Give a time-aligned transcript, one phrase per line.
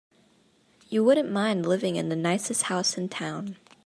[0.89, 3.57] You wouldn't mind living in the nicest house in town.